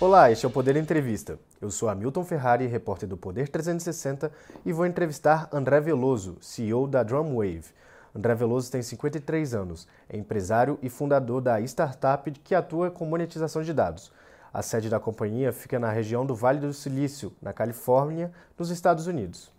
[0.00, 1.40] Olá, este é o Poder Entrevista.
[1.60, 4.30] Eu sou Hamilton Ferrari, repórter do Poder 360,
[4.64, 7.64] e vou entrevistar André Veloso, CEO da Drumwave.
[8.14, 13.60] André Veloso tem 53 anos, é empresário e fundador da startup que atua com monetização
[13.60, 14.12] de dados.
[14.54, 19.08] A sede da companhia fica na região do Vale do Silício, na Califórnia, nos Estados
[19.08, 19.50] Unidos.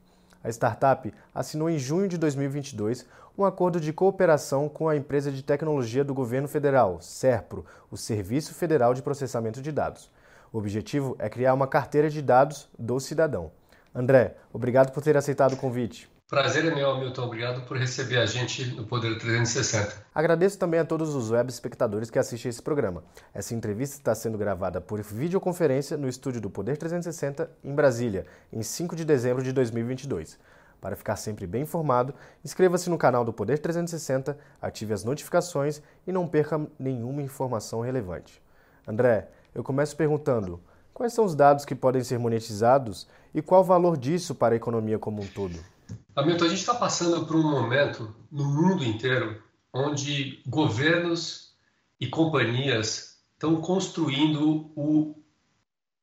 [0.42, 3.06] A startup assinou em junho de 2022
[3.38, 8.54] um acordo de cooperação com a empresa de tecnologia do governo federal, SERPRO, o Serviço
[8.54, 10.10] Federal de Processamento de Dados.
[10.52, 13.52] O objetivo é criar uma carteira de dados do cidadão.
[13.94, 16.10] André, obrigado por ter aceitado o convite.
[16.30, 17.24] Prazer é meu, Hamilton.
[17.24, 20.06] Obrigado por receber a gente no Poder 360.
[20.14, 23.04] Agradeço também a todos os web espectadores que assistem esse programa.
[23.34, 28.62] Essa entrevista está sendo gravada por videoconferência no estúdio do Poder 360, em Brasília, em
[28.62, 30.38] 5 de dezembro de 2022.
[30.80, 32.14] Para ficar sempre bem informado,
[32.46, 38.40] inscreva-se no canal do Poder 360, ative as notificações e não perca nenhuma informação relevante.
[38.88, 39.30] André,
[39.60, 40.62] eu começo perguntando:
[40.94, 44.58] quais são os dados que podem ser monetizados e qual o valor disso para a
[44.58, 45.60] economia como um todo?
[46.16, 49.42] Hamilton, a gente está passando por um momento no mundo inteiro
[49.74, 51.54] onde governos
[52.00, 55.16] e companhias estão construindo o,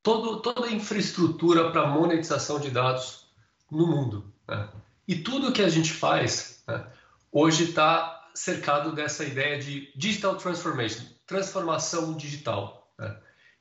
[0.03, 3.29] todo, toda a infraestrutura para monetização de dados
[3.71, 4.33] no mundo.
[4.49, 4.69] Né?
[5.09, 6.87] E tudo que a gente faz né,
[7.33, 12.86] hoje está cercado dessa ideia de digital transformation, transformação digital.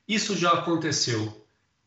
[0.08, 1.46] Isso já aconteceu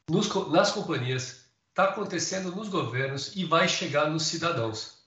[0.09, 4.99] nos, nas companhias, está acontecendo nos governos e vai chegar nos cidadãos.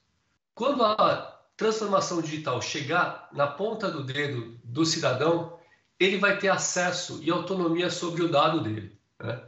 [0.55, 5.59] Quando a transformação digital chegar na ponta do dedo do cidadão,
[5.99, 8.97] ele vai ter acesso e autonomia sobre o dado dele.
[9.19, 9.43] Né?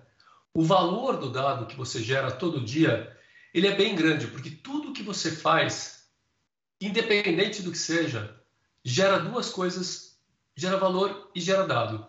[0.53, 3.17] O valor do dado que você gera todo dia,
[3.53, 6.07] ele é bem grande, porque tudo que você faz,
[6.79, 8.39] independente do que seja,
[8.83, 10.19] gera duas coisas,
[10.55, 12.05] gera valor e gera dado.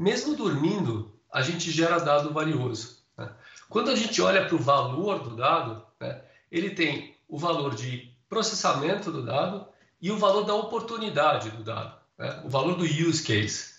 [0.00, 3.04] Mesmo dormindo, a gente gera dado valioso.
[3.18, 3.30] Né?
[3.68, 8.10] Quando a gente olha para o valor do dado, né, ele tem o valor de
[8.26, 9.68] processamento do dado
[10.00, 13.74] e o valor da oportunidade do dado, né, o valor do use case.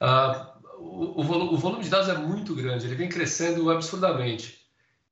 [0.00, 0.46] Uh,
[0.78, 4.61] o, o, o, volume de dados é muito grande, ele vem crescendo absurdamente.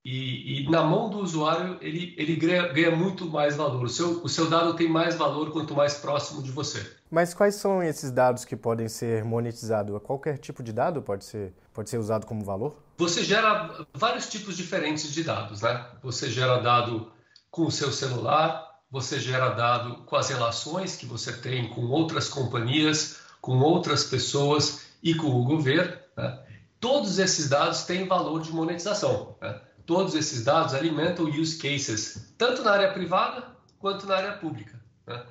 [0.02, 3.84] E, e, na mão do usuário ele, ele ganha, ganha, muito mais valor.
[3.84, 6.90] O seu, o seu dado tem mais valor quanto mais próximo de você.
[7.10, 10.00] Mas quais são esses dados que podem ser monetizados?
[10.02, 12.76] Qualquer tipo de dado pode ser, pode ser usado como valor?
[12.96, 15.86] Você gera vários tipos diferentes de dados, né?
[16.02, 17.12] Você gera dado
[17.50, 22.28] com o seu celular, você gera dado com as relações que você tem com outras
[22.28, 25.96] companhias, com outras pessoas e com o governo.
[26.16, 26.42] Né?
[26.78, 29.36] Todos esses dados têm valor de monetização.
[29.40, 29.60] Né?
[29.86, 34.80] Todos esses dados alimentam use cases, tanto na área privada quanto na área pública.
[35.06, 35.24] Né?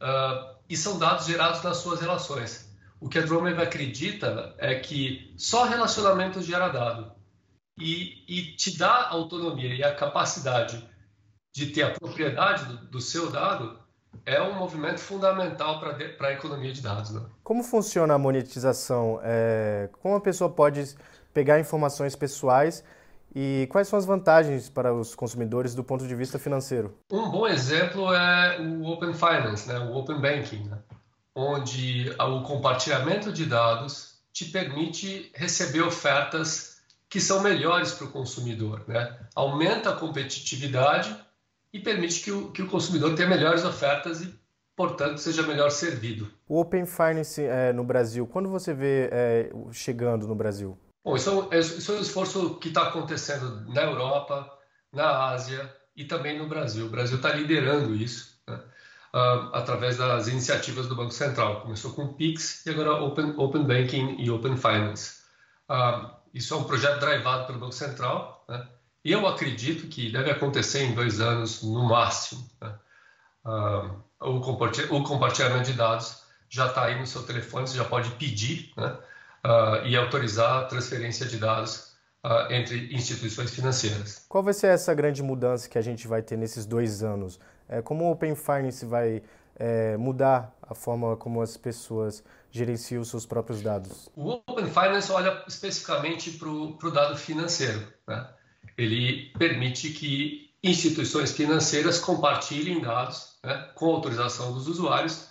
[0.00, 2.68] Uh, e são dados gerados nas suas relações.
[3.00, 7.12] O que a Dromave acredita é que só relacionamento gera dado
[7.78, 10.88] e, e, te dá autonomia e a capacidade
[11.54, 13.78] de ter a propriedade do, do seu dado
[14.24, 17.10] é um movimento fundamental para a economia de dados.
[17.10, 17.20] Né?
[17.42, 19.20] Como funciona a monetização?
[19.22, 20.94] É, como a pessoa pode
[21.32, 22.84] pegar informações pessoais
[23.34, 26.96] e quais são as vantagens para os consumidores do ponto de vista financeiro?
[27.10, 29.78] Um bom exemplo é o Open Finance, né?
[29.78, 30.78] o Open Banking, né?
[31.34, 36.78] onde o compartilhamento de dados te permite receber ofertas
[37.08, 38.84] que são melhores para o consumidor.
[38.86, 39.16] Né?
[39.34, 41.16] Aumenta a competitividade
[41.72, 44.32] e permite que o, que o consumidor tenha melhores ofertas e,
[44.76, 46.30] portanto, seja melhor servido.
[46.48, 50.78] O Open Finance é, no Brasil, quando você vê é, chegando no Brasil?
[51.04, 54.50] Bom, isso é, isso é um esforço que está acontecendo na Europa,
[54.90, 56.86] na Ásia e também no Brasil.
[56.86, 58.54] O Brasil está liderando isso né?
[59.12, 61.60] uh, através das iniciativas do Banco Central.
[61.60, 65.22] Começou com o PIX e agora Open, Open Banking e Open Finance.
[65.68, 68.66] Uh, isso é um projeto drivado pelo Banco Central né?
[69.04, 72.48] e eu acredito que deve acontecer em dois anos no máximo.
[72.62, 72.74] Né?
[73.44, 74.40] Uh, o,
[75.02, 78.96] compartilhamento de dados já está aí no seu telefone, você já pode pedir, né?
[79.44, 81.94] Uh, e autorizar a transferência de dados
[82.24, 84.24] uh, entre instituições financeiras.
[84.28, 87.38] Qual vai ser essa grande mudança que a gente vai ter nesses dois anos?
[87.68, 89.22] É, como o Open Finance vai
[89.56, 94.10] é, mudar a forma como as pessoas gerenciam os seus próprios dados?
[94.16, 97.86] O Open Finance olha especificamente para o dado financeiro.
[98.06, 98.28] Né?
[98.76, 105.28] Ele permite que instituições financeiras compartilhem dados né, com autorização dos usuários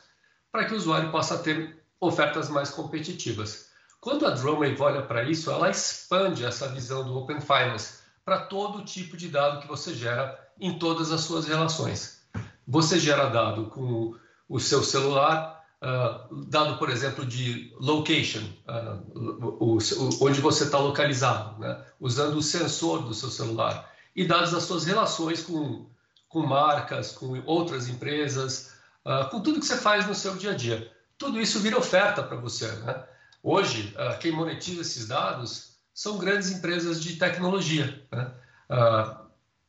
[0.51, 3.72] para que o usuário possa ter ofertas mais competitivas.
[4.03, 8.83] Quando a Drumwave olha para isso, ela expande essa visão do Open Finance para todo
[8.83, 12.21] tipo de dado que você gera em todas as suas relações.
[12.67, 14.13] Você gera dado com
[14.49, 20.79] o seu celular, uh, dado, por exemplo, de location, uh, o, o, onde você está
[20.79, 21.81] localizado, né?
[21.97, 25.89] usando o sensor do seu celular, e dados das suas relações com,
[26.27, 28.73] com marcas, com outras empresas,
[29.05, 30.91] uh, com tudo que você faz no seu dia a dia.
[31.17, 32.67] Tudo isso vira oferta para você.
[32.67, 33.05] Né?
[33.43, 38.01] Hoje, quem monetiza esses dados são grandes empresas de tecnologia.
[38.09, 38.31] Né?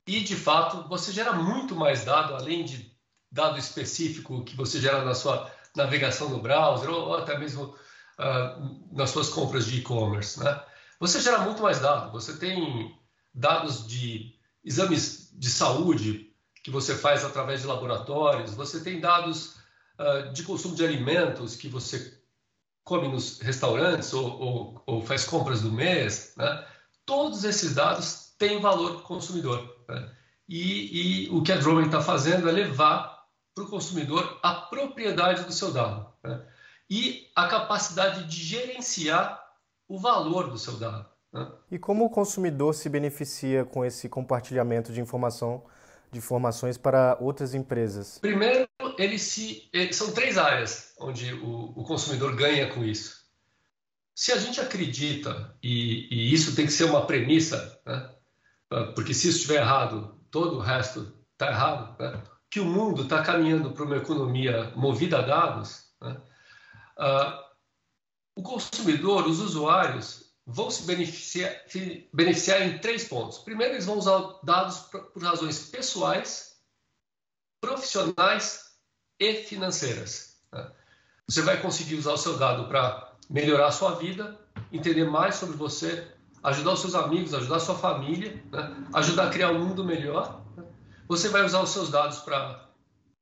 [0.06, 2.94] e, de fato, você gera muito mais dado, além de
[3.32, 9.11] dado específico que você gera na sua navegação no browser ou até mesmo uh, nas
[9.11, 10.38] suas compras de e-commerce.
[10.38, 10.62] Né?
[11.00, 12.12] Você gera muito mais dados.
[12.12, 12.97] Você tem
[13.35, 16.32] dados de exames de saúde
[16.62, 18.55] que você faz através de laboratórios.
[18.55, 19.56] Você tem dados
[20.32, 22.21] de consumo de alimentos que você
[22.84, 26.34] come nos restaurantes ou, ou, ou faz compras do mês.
[26.36, 26.66] Né?
[27.06, 29.84] Todos esses dados têm valor para o consumidor.
[29.88, 30.10] Né?
[30.48, 35.44] E, e, o que a Dromen está fazendo é levar para o consumidor a propriedade
[35.44, 36.44] do seu dado né?
[36.90, 39.42] e a capacidade de gerenciar
[39.88, 41.08] o valor do seu dado.
[41.32, 41.50] Né?
[41.70, 45.64] E como o consumidor se beneficia com esse compartilhamento de informação,
[46.14, 48.19] de informações para outras empresas?
[48.20, 53.25] Primeiro, ele se, ele, são três áreas onde o, o, consumidor ganha com isso.
[54.14, 58.14] Se a gente acredita, e, e isso tem que ser uma premissa, né?
[58.94, 62.22] porque se isso estiver errado, todo o resto está errado, né?
[62.49, 66.16] que o mundo está caminhando para uma economia movida a dados, né?
[66.99, 67.44] uh,
[68.37, 71.52] o consumidor, os usuários, vão se beneficiar,
[72.12, 73.38] beneficiar em três pontos.
[73.38, 76.56] Primeiro, eles vão usar dados por razões pessoais,
[77.61, 78.76] profissionais
[79.19, 80.38] e financeiras.
[80.52, 80.70] Né?
[81.29, 84.38] Você vai conseguir usar o seu dado para melhorar a sua vida,
[84.70, 86.06] entender mais sobre você,
[86.43, 88.87] ajudar os seus amigos, ajudar a sua família, né?
[88.93, 90.44] ajudar a criar um mundo melhor
[91.08, 92.69] você vai usar os seus dados para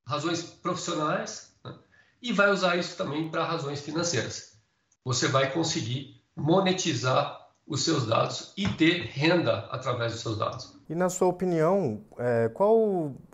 [0.06, 1.76] razões profissionais né?
[2.22, 4.56] e vai usar isso também para razões financeiras.
[5.04, 10.76] Você vai conseguir monetizar os seus dados e ter renda através dos seus dados.
[10.88, 12.76] E na sua opinião, é, qual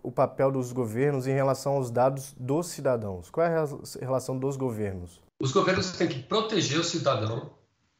[0.03, 3.31] o papel dos governos em relação aos dados dos cidadãos?
[3.31, 3.67] Qual é a
[4.01, 5.21] relação dos governos?
[5.41, 7.51] Os governos têm que proteger o cidadão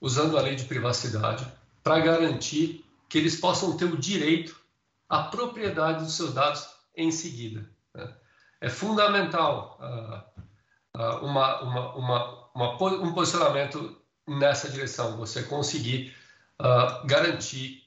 [0.01, 1.47] usando a lei de privacidade
[1.83, 4.61] para garantir que eles possam ter o direito
[5.09, 7.69] a propriedade dos seus dados em seguida.
[7.95, 8.15] Né?
[8.61, 13.97] É fundamental uh, uma, uma, uma, uma, um posicionamento
[14.29, 16.15] nessa direção, você conseguir
[16.61, 17.83] uh, garantir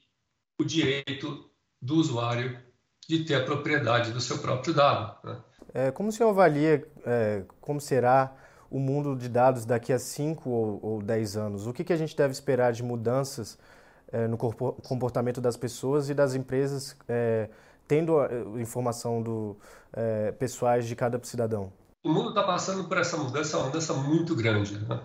[0.60, 1.50] o direito
[1.80, 2.58] do usuário
[3.08, 5.16] de ter a propriedade do seu próprio dado.
[5.24, 5.36] Né?
[5.74, 8.34] É, como o senhor avalia é, como será
[8.70, 11.66] o mundo de dados daqui a 5 ou 10 anos?
[11.66, 13.58] O que, que a gente deve esperar de mudanças
[14.10, 17.48] é, no comportamento das pessoas e das empresas, é,
[17.88, 18.28] tendo a,
[18.60, 19.56] informação do,
[19.92, 21.72] é, pessoais de cada cidadão?
[22.04, 24.78] O mundo está passando por essa mudança, uma mudança muito grande.
[24.78, 25.00] Né?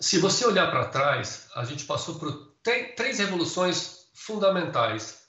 [0.00, 5.22] Se você olhar para trás, a gente passou por três revoluções fundamentais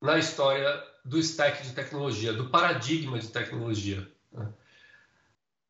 [0.00, 4.10] na história do stack de tecnologia, do paradigma de tecnologia.
[4.32, 4.48] Né?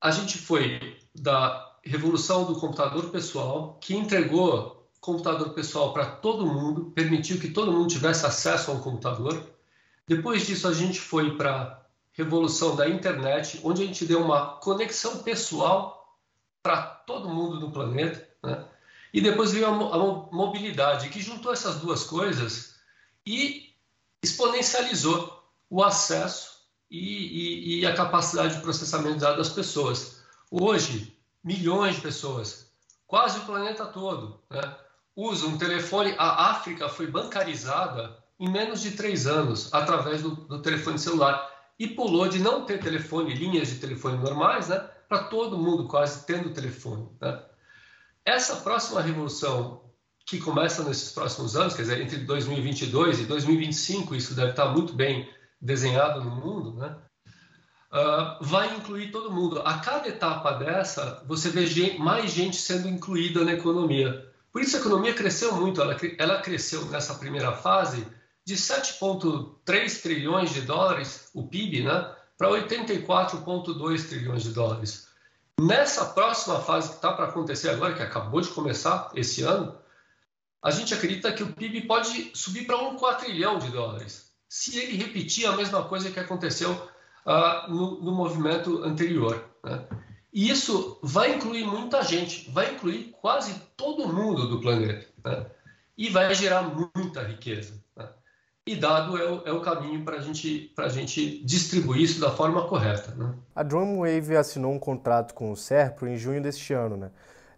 [0.01, 6.91] A gente foi da revolução do computador pessoal, que entregou computador pessoal para todo mundo,
[6.95, 9.51] permitiu que todo mundo tivesse acesso a um computador.
[10.07, 11.79] Depois disso, a gente foi para a
[12.13, 16.04] revolução da internet, onde a gente deu uma conexão pessoal
[16.65, 18.27] para todo mundo do planeta.
[18.43, 18.65] Né?
[19.13, 22.77] E depois veio a, mobilidade, que juntou essas duas coisas
[23.27, 23.75] e
[24.23, 30.25] exponencializou o acesso e, e, e a capacidade de processamento de dados das pessoas.
[30.51, 32.73] Hoje, milhões de pessoas,
[33.07, 34.75] quase o planeta todo, né?
[35.15, 36.15] usa um telefone.
[36.17, 41.89] A África foi bancarizada em menos de três anos através do, do telefone celular e
[41.89, 44.79] pulou de não ter telefone, linhas de telefone normais, né,
[45.09, 47.09] para todo mundo quase tendo telefone.
[47.21, 47.43] Né?
[48.25, 49.85] Essa próxima revolução
[50.27, 54.95] que começa nesses próximos anos, quer dizer, entre 2022 e 2025, isso deve estar muito
[54.95, 55.29] bem
[55.61, 56.97] desenhado no mundo, né?
[57.93, 59.61] Uh, vai incluir todo mundo.
[59.65, 64.29] A cada etapa dessa, você vê mais gente sendo incluída na economia.
[64.51, 68.05] Por isso a economia cresceu muito, ela, ela cresceu nessa primeira fase
[68.45, 75.09] de 7,3 trilhões de dólares, o PIB, né, para 84,2 trilhões de dólares.
[75.61, 79.79] Nessa próxima fase que está para acontecer agora, que acabou de começar esse ano,
[80.63, 84.97] a gente acredita que o PIB pode subir para um quatrilhão de dólares, se ele
[84.97, 89.49] repetir a mesma coisa que aconteceu uh, no, no, movimento anterior.
[89.63, 89.87] Né?
[90.33, 95.07] E isso vai incluir muita gente, vai incluir quase todo mundo do planeta.
[95.25, 95.47] Né?
[95.97, 97.81] E vai gerar muita riqueza.
[97.95, 98.09] Né?
[98.67, 102.67] E dado é o, é o caminho para gente, a gente distribuir isso da forma
[102.67, 103.15] correta.
[103.15, 103.35] Né?
[103.55, 106.97] A Drumwave assinou um contrato com o Serpro em junho deste ano.
[106.97, 107.11] Né?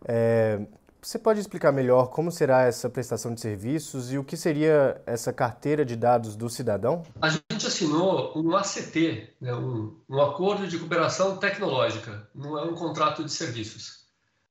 [0.04, 0.60] É,
[1.00, 5.32] você pode explicar melhor como será essa prestação de serviços e o que seria essa
[5.32, 7.04] carteira de dados do cidadão?
[7.22, 12.74] A gente assinou um ACT, né, um, um Acordo de Cooperação Tecnológica, não é um
[12.74, 14.06] contrato de serviços.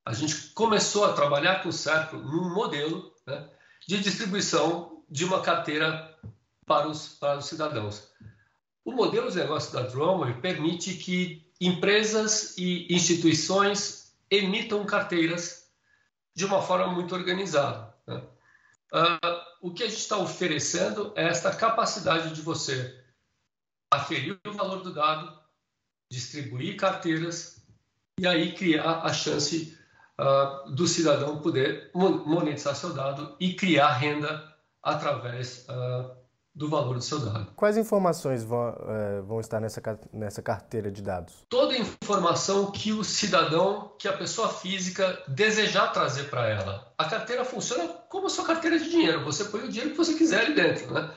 [0.06, 3.50] A gente começou a trabalhar com o Serpro num modelo né,
[3.86, 6.15] de distribuição de uma carteira
[6.66, 8.12] para os, para os cidadãos.
[8.84, 15.72] O modelo de negócio da Drummer permite que empresas e instituições emitam carteiras
[16.36, 17.94] de uma forma muito organizada.
[18.06, 18.22] Né?
[18.94, 23.04] Uh, o que a gente está oferecendo é esta capacidade de você
[23.92, 25.38] aferir o valor do dado,
[26.12, 27.66] distribuir carteiras
[28.20, 29.78] e aí criar a chance
[30.20, 36.25] uh, do cidadão poder monetizar seu dado e criar renda através uh,
[36.56, 37.52] do valor do seu dado.
[37.56, 39.82] Quais informações vão, é, vão estar nessa,
[40.14, 41.46] nessa carteira de dados?
[41.50, 46.94] Toda informação que o cidadão, que a pessoa física desejar trazer para ela.
[46.98, 49.26] A carteira funciona como a sua carteira de dinheiro.
[49.26, 51.12] Você põe o dinheiro que você quiser ali dentro, né?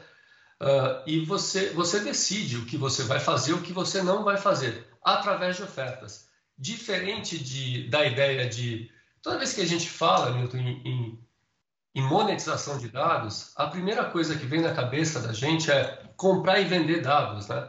[0.61, 4.37] Uh, e você, você decide o que você vai fazer, o que você não vai
[4.37, 6.26] fazer, através de ofertas.
[6.59, 8.90] Diferente de, da ideia de.
[9.23, 11.27] Toda vez que a gente fala, Milton, em, em
[11.99, 16.61] em monetização de dados, a primeira coisa que vem na cabeça da gente é comprar
[16.61, 17.69] e vender dados, né?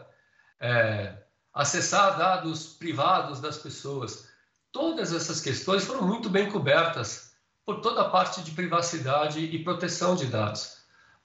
[0.60, 1.18] É,
[1.52, 4.30] acessar dados privados das pessoas.
[4.72, 7.34] Todas essas questões foram muito bem cobertas
[7.66, 10.78] por toda a parte de privacidade e proteção de dados.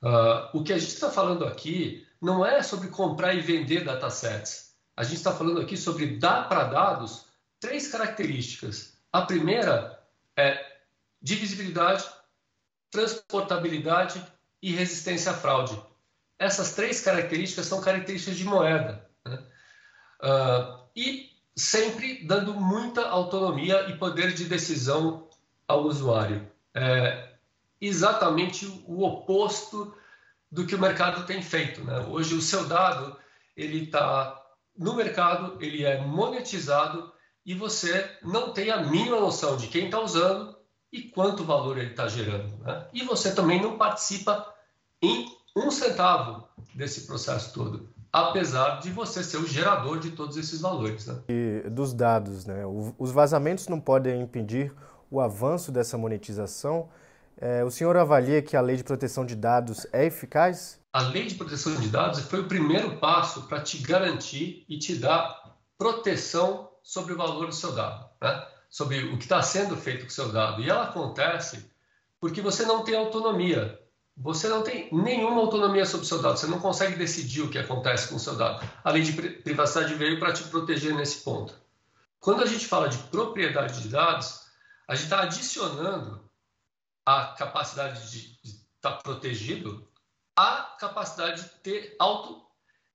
[0.03, 4.77] Uh, o que a gente está falando aqui não é sobre comprar e vender datasets.
[4.97, 7.27] A gente está falando aqui sobre dar para dados
[7.61, 8.97] três características.
[9.13, 10.03] A primeira
[10.39, 10.79] é
[11.21, 12.05] divisibilidade,
[12.95, 14.25] transportabilidade
[14.63, 15.77] e resistência à fraude.
[16.39, 19.05] Essas três características são características de moeda.
[19.27, 19.43] Né?
[20.23, 25.29] Uh, e sempre dando muita autonomia e poder de decisão
[25.67, 26.49] ao usuário.
[26.73, 27.35] É
[27.81, 29.93] exatamente o oposto
[30.51, 31.83] do que o mercado tem feito.
[31.83, 31.99] Né?
[32.09, 33.17] Hoje o seu dado
[33.57, 34.41] ele está
[34.77, 37.13] no mercado, ele é monetizado
[37.45, 40.57] e você não tem a mínima noção de quem está usando
[40.95, 42.57] e quanto valor ele está gerando.
[42.59, 42.87] Né?
[42.93, 44.47] E você também não participa
[45.03, 50.61] em um centavo desse processo todo, apesar de você ser o gerador de todos esses
[50.61, 51.07] valores.
[51.07, 51.19] Né?
[51.29, 52.63] E dos dados, né?
[52.97, 54.73] os vazamentos não podem impedir
[55.11, 56.89] o avanço dessa monetização.
[57.37, 60.79] É, o senhor avalia que a lei de proteção de dados é eficaz?
[60.93, 64.95] A lei de proteção de dados foi o primeiro passo para te garantir e te
[64.95, 68.09] dar proteção sobre o valor do seu dado.
[68.23, 68.47] Né?
[68.75, 70.61] Sobre o que está sendo feito com o seu dado.
[70.61, 71.71] E ela acontece
[72.19, 73.81] porque você não tem autonomia.
[74.17, 76.37] Você não tem nenhuma autonomia sobre o seu dado.
[76.37, 78.69] Você não consegue decidir o que acontece com o seu dado.
[78.83, 81.55] A lei de privacidade veio para te proteger nesse ponto.
[82.19, 84.49] Quando a gente fala de propriedade de dados,
[84.89, 86.29] a gente está adicionando
[87.07, 89.89] a capacidade de estar tá protegido
[90.35, 92.45] à capacidade de ter auto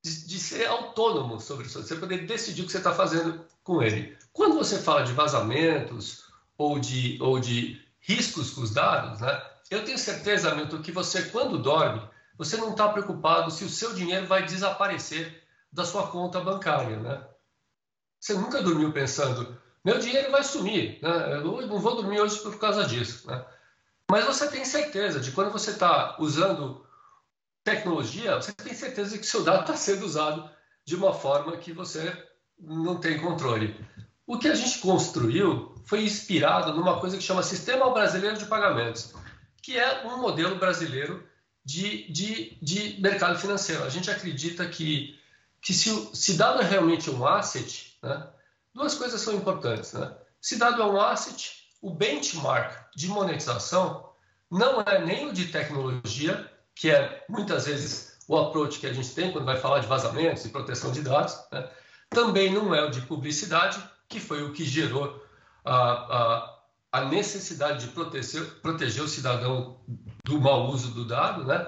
[0.03, 3.81] de, de, ser autônomo sobre isso, você poder decidir o que você está fazendo com
[3.81, 4.17] ele.
[4.31, 6.25] Quando você fala de vazamentos
[6.57, 11.23] ou de, ou de riscos com os dados, né, eu tenho certeza, Milton, que você,
[11.23, 12.01] quando dorme,
[12.37, 16.97] você não está preocupado se o seu dinheiro vai desaparecer da sua conta bancária.
[16.97, 17.21] Né?
[18.19, 21.33] Você nunca dormiu pensando, meu dinheiro vai sumir, né?
[21.35, 23.27] eu não vou dormir hoje por causa disso.
[23.27, 23.45] Né?
[24.09, 26.83] Mas você tem certeza de quando você está usando
[27.69, 30.49] tecnologia, você tem certeza que seu dado está sendo usado
[30.85, 32.11] de uma forma que você
[32.59, 33.75] não tem controle.
[34.25, 39.13] O que a gente construiu foi inspirado numa coisa que chama Sistema Brasileiro de Pagamentos,
[39.61, 41.27] que é um modelo brasileiro
[41.63, 43.83] de, de, de mercado financeiro.
[43.83, 45.19] A gente acredita que,
[45.61, 48.27] que se, se dado é realmente um asset, né,
[48.73, 49.93] duas coisas são importantes.
[49.93, 50.15] Né?
[50.41, 54.09] Se dado é um asset, o benchmark de monetização
[54.49, 56.49] não é nem o de tecnologia,
[56.79, 60.45] que é muitas vezes o approach que a gente tem quando vai falar de vazamentos
[60.45, 61.37] e proteção de dados.
[61.51, 61.69] Né?
[62.09, 65.21] Também não é o de publicidade, que foi o que gerou
[65.65, 66.59] a, a,
[66.93, 69.77] a necessidade de proteger, proteger o cidadão
[70.23, 71.43] do mau uso do dado.
[71.43, 71.67] Né?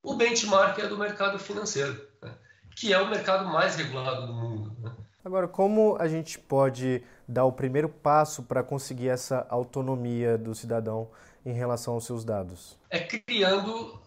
[0.00, 2.32] O benchmark é do mercado financeiro, né?
[2.76, 4.76] que é o mercado mais regulado do mundo.
[4.78, 4.92] Né?
[5.24, 11.10] Agora, como a gente pode dar o primeiro passo para conseguir essa autonomia do cidadão
[11.44, 12.78] em relação aos seus dados?
[12.88, 14.05] É criando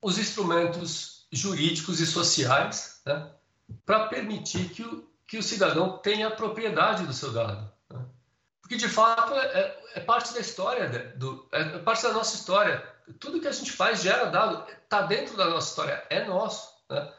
[0.00, 3.30] os instrumentos jurídicos e sociais né,
[3.84, 7.70] para permitir que o, que o cidadão tenha propriedade do seu dado.
[7.90, 8.00] Né?
[8.60, 12.82] Porque, de fato, é, é, é parte da história, do, é parte da nossa história.
[13.18, 16.72] tudo que a gente faz gera dado, está dentro da nossa história, é nosso.
[16.88, 17.12] Né?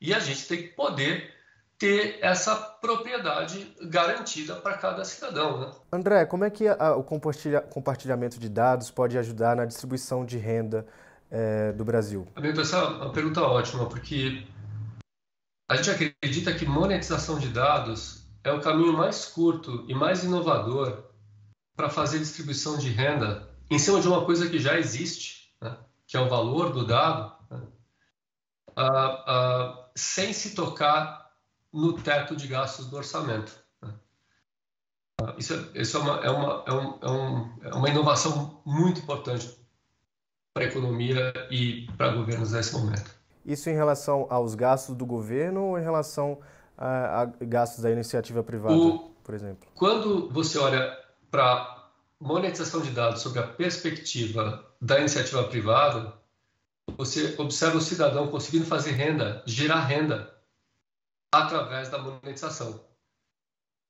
[0.00, 1.34] E a gente tem que poder
[1.78, 5.60] ter essa propriedade garantida para cada cidadão.
[5.60, 5.72] Né?
[5.92, 10.38] André, como é que a, o compartilha, compartilhamento de dados pode ajudar na distribuição de
[10.38, 10.86] renda
[11.30, 12.26] é, do Brasil?
[12.36, 14.46] Essa é uma pergunta ótima, porque
[15.68, 21.04] a gente acredita que monetização de dados é o caminho mais curto e mais inovador
[21.74, 25.76] para fazer distribuição de renda em cima de uma coisa que já existe, né?
[26.06, 27.62] que é o valor do dado, né?
[29.96, 31.32] sem se tocar
[31.72, 33.52] no teto de gastos do orçamento.
[33.82, 33.92] Né?
[35.36, 39.00] Isso, é, isso é, uma, é, uma, é, um, é, um, é uma inovação muito
[39.00, 39.65] importante
[40.56, 43.14] para a economia e para governos nesse momento.
[43.44, 46.38] Isso em relação aos gastos do governo ou em relação
[46.78, 49.68] a, a gastos da iniciativa privada, o, por exemplo?
[49.74, 50.98] Quando você olha
[51.30, 56.14] para monetização de dados sob a perspectiva da iniciativa privada,
[56.96, 60.34] você observa o cidadão conseguindo fazer renda, gerar renda
[61.30, 62.80] através da monetização.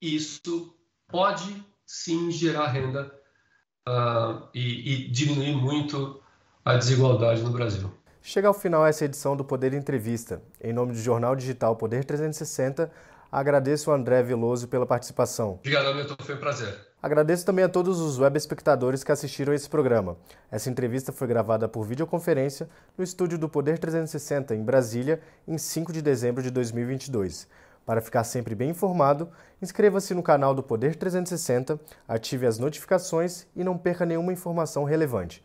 [0.02, 3.14] Isso pode sim gerar renda
[3.88, 6.20] uh, e, e diminuir muito
[6.66, 7.88] a desigualdade no Brasil.
[8.20, 10.42] Chega ao final essa edição do Poder Entrevista.
[10.60, 12.90] Em nome do jornal digital Poder 360,
[13.30, 15.60] agradeço ao André Veloso pela participação.
[15.60, 16.16] Obrigado, Milton.
[16.20, 16.76] Foi um prazer.
[17.00, 20.16] Agradeço também a todos os web espectadores que assistiram esse programa.
[20.50, 22.68] Essa entrevista foi gravada por videoconferência
[22.98, 27.46] no estúdio do Poder 360, em Brasília, em 5 de dezembro de 2022.
[27.84, 29.28] Para ficar sempre bem informado,
[29.62, 35.44] inscreva-se no canal do Poder 360, ative as notificações e não perca nenhuma informação relevante.